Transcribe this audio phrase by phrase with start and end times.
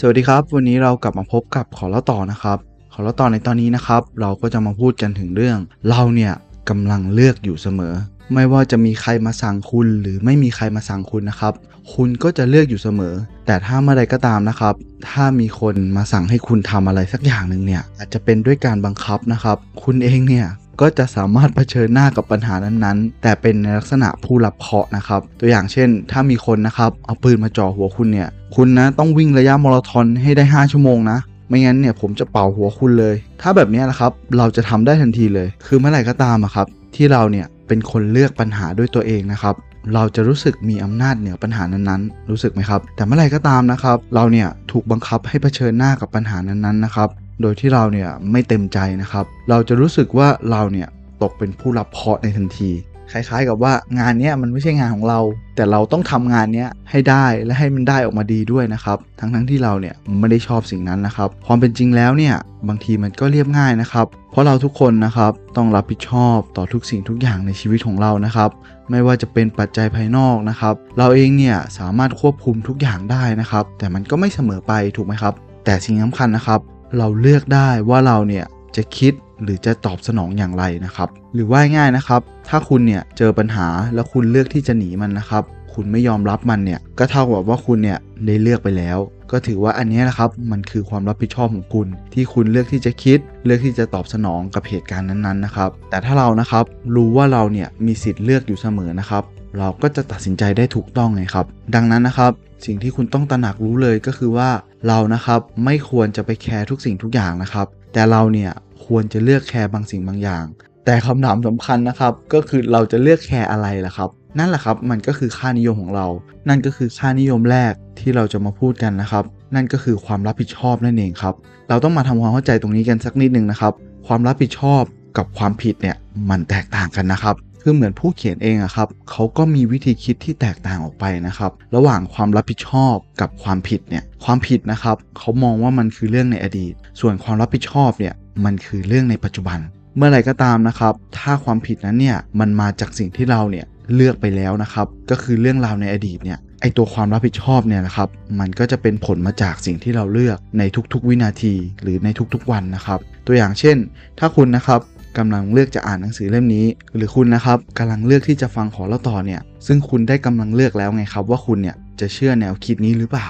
[0.00, 2.58] สวัสดีครับ วันนี้เรากลับมาพบกับขอเล่าต่อนะครับ
[2.92, 5.58] ขอเล่าต่อในตอนนี้นะครับ เราก็จะมาพูดกันถึงเรื่อง
[5.88, 6.32] เราเนี่ย
[6.68, 7.94] กำลังเลือกอยู่เสมอ
[8.34, 11.52] ไม่ว่าจะมีใครมาสั่งคุณ หรือไม่มีใครมาสั่งคุณนะครับ
[11.94, 13.14] คุณก็จะเลือกอยู่เสมอ
[13.46, 14.74] แต่ถ้าเมื่อใดก็ตามนะครับ
[15.08, 20.46] ถ้ามีคนมาสั่งให้คุณทำอะไรสักอย่างหนึ่งเนี่ยอาจจะเป็นด้วยการบังคับนะครับ คุณเองเนี่ย
[20.80, 31.18] ก็จะสามารถเผชิญหน้ากับปัญหานั้นๆ แต่เป็นในลักษณะผู้รับเคราะห์นะครับ ตัวอย่างเช่น ถ้ามีคนนะครับเอาปืนมาจ่อหัวคุณเนี่ย คุณนะต้องวิ่งระยะมาราธอนให้ได้ 5 ชั่วโมงนะ
[31.48, 36.66] ไม่งั้นเนี่ยผมจะเป่าหัวคุณเลย ถ้าแบบนี้นะครับเราจะทำได้ทันทีเลย คือเมื่อไหร่ก็ตามอะครับ
[36.96, 39.54] ที่เราเนี่ยเป็นคนเลือกปัญหาด้วยตัวเองนะครับ
[39.94, 47.08] เราจะรู้สึกมีอำนาจเหนือปัญหานั้นๆ รู้สึกไหมครับ แต่เมื่อไหร่ก็ตามนะครับ เราเนี่ยถูกบังคับให้เผชิญหน้ากับปัญหานั้นๆนะครับ
[47.40, 50.88] โดยที่เราเนี่ยไม่เต็มใจนะครับ เราจะรู้สึกว่าเราเนี่ย
[51.22, 52.72] ตกเป็นผู้รับเคราะห์ในทันที
[53.12, 55.20] คล้ายๆ กับว่างานนี้มันไม่ใช่งานของเรา
[55.56, 62.34] แต่เราต้องทำงานนี้ให้ได้และให้มันได้ออกมาดีด้วยนะครับ ทั้งๆที่เราเนี่ยไม่ได้ชอบสิ่งนั้นนะครับ ความเป็นจริงแล้วเนี่ย
[62.68, 68.50] บางทีมันก็เรียบง่ายนะครับ เพราะเราทุกคนนะครับต้องรับผิดชอบต่อทุกสิ่งทุกอย่างในชีวิตของเรานะครับ
[68.90, 76.60] ไม่ว่าจะเป็นปัจจัยภายนอกนะครับ เราเองเนี่ยสามารถควบคุมทุกอย่างได้นะครับ แต่มันก็ไม่เสมอไปถูกไหมครับ แต่สิ่งสำคัญนะครับ
[76.96, 78.44] เราเลือกได้ว่าเราเนี่ย
[78.76, 85.44] จะคิดหรือจะตอบสนองอย่างไรนะครับ หรือว่าง่ายนะครับ ถ้าคุณเนี่ยเจอปัญหาแล้วคุณเลือกที่จะหนีมันนะครับ
[85.74, 88.98] คุณไม่ยอมรับมันเนี่ยก็เท่ากับว่าคุณเนี่ยได้เลือกไปแล้ว
[89.32, 96.64] ก็ถือว่าอันนี้นะครับมันคือความรับผิดชอบของคุณ ที่คุณเลือกที่จะคิด เลือกที่จะตอบสนองกับเหตุการณ์นั้นๆนะครับ แต่ถ้าเรานะครับ
[96.96, 99.24] รู้ว่าเราเนี่ยมีสิทธิ์เลือกอยู่เสมอนะครับ
[99.58, 102.32] เราก็จะตัดสินใจได้ถูกต้องไงครับ ดังนั้นนะครับ
[102.66, 104.50] สิ่งที่คุณต้องตระหนักรู้เลยก็คือว่า
[104.88, 108.50] เรานะครับไม่ควรจะไปแคร์ทุกสิ่งทุกอย่างนะครับ แต่เราเนี่ย
[108.86, 110.44] ควรจะเลือกแคร์บางสิ่งบางอย่าง
[110.84, 116.06] แต่คำถามสำคัญนะครับ ก็คือเราจะเลือกแคร์อะไรล่ะครับ นั่นแหละครับมันก็คือค่านิยมของเรา
[116.48, 121.34] นั่นก็คือค่านิยมแรกที่เราจะมาพูดกันนะครับ นั่นก็คือความรับผิดชอบนั่นเองครับ
[121.68, 123.72] เราต้องมาทำความเข้าใจตรงนี้กันสักนิดนึงนะครับ
[124.06, 124.82] ความรับผิดชอบ
[125.16, 125.96] กับความผิดเนี่ย
[126.30, 138.14] มันแตกต่างกันนะครับคือเหมือนผู้เขียนเองอะครับเขาก็มีวิธีคิดที่แตกต่างออกไปนะครับ ระหว่างความรับผิดชอบกับความผิดเนี่ยความผิดนะครับเขามองว่ามันคือเรื่องในอดีต ส่วนความรับผิดชอบเนี่ย
[138.44, 139.58] มันคือเรื่องในปัจจุบัน
[139.96, 148.08] เมื่อไหร่ก็ตามนะครับ ถ้าความผิดนั้นเนี่ยมันมาจากสิ่งที่เราเนี่ยเลือกไปแล้วนะครับ ก็คือเรื่องราวในอดีตเนี่ยไอตัวความรับผิดชอบเนี่ยนะครับ
[148.40, 150.62] มันก็จะเป็นผลมาจากสิ่งที่เราเลือกใน
[150.92, 153.76] ทุกๆวินาทีหรือในทุกๆวันนะครับ ตัวอย่างเช่น
[154.18, 154.80] ถ้าคุณนะครับ
[155.18, 163.28] กำลังเลือกจะอ่านหนังสือเล่มนี้ หรือคุณนะครับกำลังเลือกที่จะฟังขอเล่าต่อเนี่ย ซึ่งคุณได้กำลังเลือกแล้วไงครับ ว่าคุณเนี่ยจะเชื่อแนวคิดนี้หรือเปล่า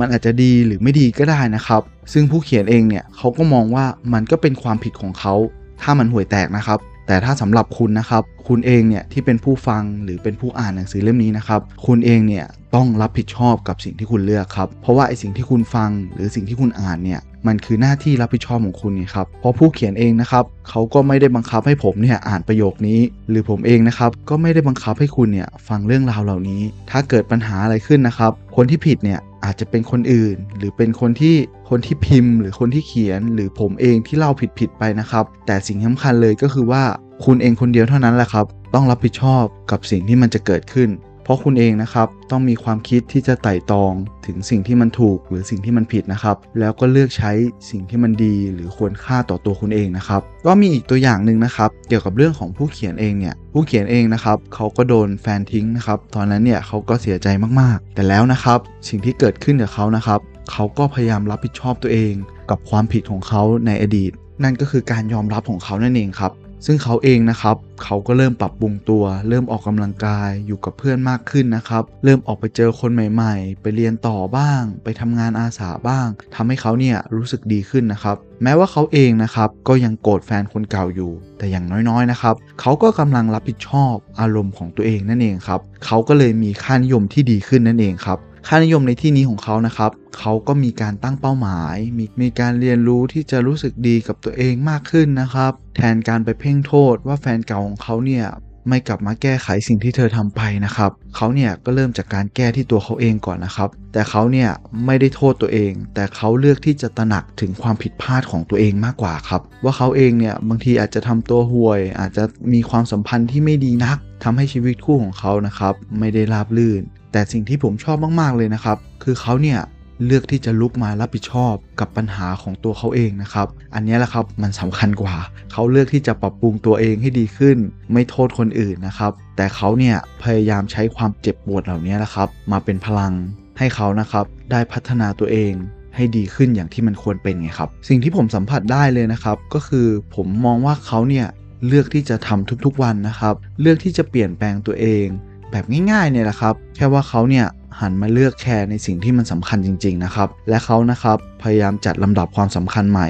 [0.00, 5.34] มันอาจจะดีหรือไม่ดีก็ได้นะครับ ซึ่งผู้เขียนเองเนี่ยเขาก็มองว่ามันก็เป็นความผิดของเขา
[5.82, 6.78] ถ้ามันห่วยแตกนะครับ
[7.10, 23.00] แต่ถ้าสำหรับคุณนะครับ คุณเองเนี่ยที่เป็นผู้ฟังหรือเป็นผู้อ่านหนังสือเล่มนี้นะครับ คุณเองเนี่ยต้องรับผิดชอบกับสิ่งที่คุณเลือกครับ เพราะว่าไอสิ่งที่คุณฟังหรือสิ่งที่คุณอ่านเนี่ยมันคือหน้าที่รับผิดชอบของคุณครับ เพราะผู้เขียนเองนะครับเขาก็ไม่ได้บังคับให้ผมเนี่ยอ่านประโยคนี้
[23.30, 31.36] หรือผมเองนะครับก็ไม่ได้บังคับให้คุณเนี่ยฟังเรื่องราวเหล่านี้ ถ้าเกิดปัญหาอะไรขึ้นนะครับ คนที่ผิดเนี่ย อาจจะเป็นคนอื่น หรือเป็นคนที่
[31.70, 36.82] คนที่พิมพ์ หรือคนที่เขียน หรือผมเองที่เล่าผิดๆไปนะครับ แต่สิ่งสำคัญเลยก็คือว่า
[37.24, 40.88] คุณเองคนเดียวเท่านั้นแหละครับ ต้องรับผิดชอบกับสิ่งที่มันจะเกิดขึ้น
[41.30, 43.92] ราะคุณเองนะครับต้องมีความคิดที่จะไต่ตอง
[44.26, 47.32] ถึงสิ่งที่มันถูกหรือสิ่งที่มันผิดนะครับ แล้วก็เลือกใช้
[47.70, 57.28] สิ่งที่มันดีหรือควรค่าต่อตัวคุณเองนะครับ ก็มีอีกตัวอย่างหนึ่งนะครับ เกี่ยวกับเรื่องของผู้เขียนเองเนี่ยผู้เขียนเองนะครับเขาก็โดนแฟนทิ้งนะครับ ตอนนั้นเนี่ยเขาก็เสียใจ
[57.60, 58.58] มากๆ แต่แล้วนะครับ
[58.88, 60.20] สิ่งที่เกิดขึ้นกับเขานะครับ
[60.50, 62.12] เขาก็พยายามรับผิดชอบตัวเอง
[62.50, 64.12] กับความผิดของเขาในอดีต
[64.44, 66.32] นั่นก็คือการยอมรับของเขานั่นเองครับ
[66.66, 88.18] ซึ่งเขาเองนะครับ เขาก็เริ่มปรับปรุงตัว เริ่มออกกำลังกายอยู่กับเพื่อนมากขึ้นนะครับ เริ่มออกไปเจอคนใหม่ๆ ไปเรียนต่อบ้าง ไปทำงานอาสาบ้างทำให้เขาเนี่ยรู้สึกดีขึ้นนะครับ แม้ว่าเขาเองนะครับ ก็ยังโกรธแฟนคนเก่าอยู่ แต่อย่างน้อยๆนะครับ เขาก็กำลังรับผิดชอบอารมณ์ของตัวเองนั่นเองครับ เขาก็เลยมีค่านิยมที่ดีขึ้นนั่นเองครับ
[88.48, 98.26] ค่านิยมในที่นี้ของเขานะครับ เขาก็มีการตั้งเป้าหมาย มีมีการเรียนรู้ที่จะรู้สึกดีกับตัวเองมากขึ้นนะครับ แทนการไปเพ่งโทษว่าแฟนเก่าของเขาเนี่ย
[98.68, 104.50] ไม่กลับมาแก้ไขสิ่งที่เธอทำไปนะครับเขาเนี่ยก็เริ่มจากการแก้ที่ตัวเขาเองก่อนนะครับ แต่เขาเนี่ย
[104.86, 116.82] ไม่ได้โทษตัวเอง แต่เขาเลือกที่จะตระหนักถึงความผิดพลาดของตัวเองมากกว่าครับ ว่าเขาเองเนี่ยบางทีอาจจะทำตัวห่วย อาจจะมีความสัมพันธ์ที่ไม่ดีนักทำให้ชีวิตคู่ของเขานะครับ ไม่ได้ราบรื่น
[117.12, 119.58] แต่สิ่งที่ผมชอบมากๆเลยนะครับ คือเขาเนี่ย
[120.04, 125.16] เลือกที่จะลุกมารับผิดชอบกับปัญหาของตัวเขาเองนะครับ อันนี้แหละครับมันสำคัญกว่า
[125.52, 127.56] เขาเลือกที่จะปรับปรุงตัวเองให้ดีขึ้น
[127.92, 133.12] ไม่โทษคนอื่นนะครับ แต่เขาเนี่ยพยายามใช้ความเจ็บปวดเหล่านี้แหละครับ มาเป็นพลัง
[133.58, 135.52] ให้เขานะครับได้พัฒนาตัวเอง
[135.94, 141.26] ให้ดีขึ้นอย่างที่มันควรเป็นไงครับ สิ่งที่ผมสัมผัสได้เลยนะครับ ก็คือผมมองว่าเขาเนี่ย
[141.66, 145.06] เลือกที่จะทำทุกๆวันนะครับ เลือกที่จะเปลี่ยนแปลงตัวเอง
[145.50, 147.46] แบบง่ายๆเนี่ยแหละครับ แค่ว่าเขาเนี่ย
[147.80, 153.08] หันมาเลือกแคร์ในสิ่งที่มันสำคัญจริง ๆ นะครับ และเขานะครับพยายามจัดลำดับความสำคัญใหม่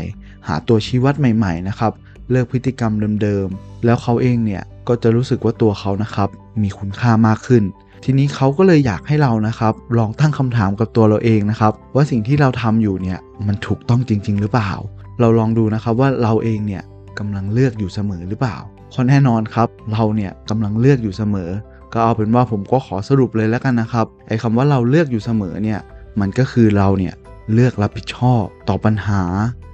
[0.49, 1.93] หาตัวชี้วัดใหม่ ๆ นะครับ
[2.31, 2.93] เลิกพฤติกรรม
[3.23, 6.29] เดิมๆ แล้วเขาเองเนี่ยก็จะรู้สึกว่าตัวเขานะครับ
[6.63, 7.63] มีคุณค่ามากขึ้น
[8.05, 14.73] ทีนี้เขาก็เลยอยากให้เรานะครับ ลองตั้งคำถามกับตัวเราเองนะครับ ว่าสิ่งที่เราทำอยู่เนี่ยมันถูกต้องจริง ๆ หรือเปล่า
[15.21, 16.83] เราลองดูนะครับว่าเราเองเนี่ย
[17.19, 18.57] กำลังเลือกอยู่เสมอหรือเปล่า
[18.91, 21.51] เพราะแน่นอนครับ เราเนี่ยกำลังเลือกอยู่เสมอ
[21.93, 25.81] ก็เอาเป็นว่าผมก็ขอสรุปเลยแล้วกันนะครับไอ้คำว่าเราเลือกอยู่เสมอเนี่ย
[26.21, 27.15] มันก็คือเราเนี่ย
[27.55, 29.23] เลือกรับผิดชอบต่อปัญหา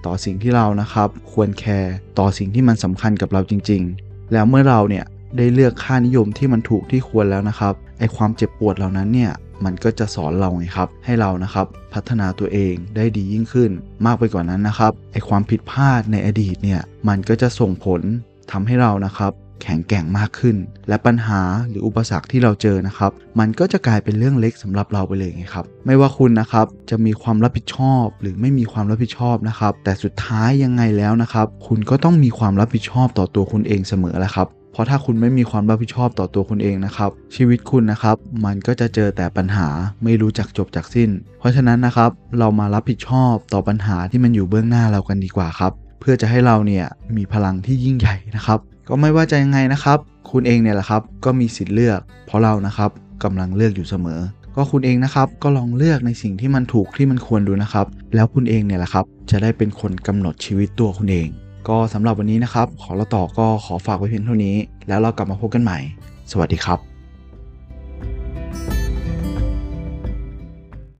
[0.07, 5.05] ต่อสิ่งที่เรานะครับควรแคร์ต่อสิ่งที่มันสำคัญกับเราจริง ๆ แล้วเมื่อเราเนี่ย
[5.37, 9.33] ได้เลือกค่านิยมที่มันถูกที่ควรแล้วนะครับไอ้ความเจ็บปวดเหล่านั้นเนี่ย
[9.65, 13.71] มันก็จะสอนเราไงครับ ให้เรานะครับพัฒนาตัวเองได้ดียิ่งขึ้น
[14.07, 18.01] มากไปกว่านั้นนะครับไอ้ความผิดพลาดในอดีตเนี่ยมันก็จะส่งผล
[18.53, 20.56] ทำให้เรานะครับ แข็งแกร่งมากขึ้น
[20.88, 39.69] และปัญหาหรืออุปสรรคที่เราเจอนะครับ มันก็จะกลายเป็นเรื่องเล็กสำหรับเราไปเลยไงครับ ไม่ว่าคุณนะครับจะมีความรับผิดชอบ หรือไม่มีความรับผิดชอบนะครับ แต่สุดท้ายยังไงแล้วนะครับ คุณก็ต้องมีความรับผิดชอบต่อตัวคุณเองเสมอแหละครับเพราะถ้าคุณไม่มีความรับผิดชอบต่อตัวคุณเองนะครับ ชีวิตคุณนะครับ มันก็จะเจอแต่ปัญหา
[40.05, 46.85] ไม่รู้จักจบจากสิ้น เพราะฉะนั้นนะครับ เรามารับผิดชอบต่อปัญหาที่มันอยู่เบื้องหน้าเรากันดีกว่าครับ เพื่อจะให้เราเนี่ย
[47.17, 48.59] มีพลังที่ยิ่งใหญ่นะครับ
[48.89, 49.99] ก็ไม่ว่าจะยังไงนะครับ
[50.31, 52.91] คุณเองเนี่ยแหละครับก็มีสิทธิ์เลือก เพราะเรานะครับ
[53.25, 54.21] กำลังเลือกอยู่เสมอ
[54.57, 61.29] ก็คุณเองนะครับก็ลองเลือกในสิ่งที่มันถูกที่มันควรดูนะครับ แล้วคุณเองเนี่ยแหละครับจะได้เป็นคนกำหนดชีวิตตัวคุณเอง
[61.69, 64.57] ก็สำหรับวันนี้นะครับ ขอเราต่อก็ขอฝากไว้เพียงเท่านี้
[64.89, 65.79] แล้วเรากลับมาพบกันใหม่
[66.31, 66.96] สวัสดีครับ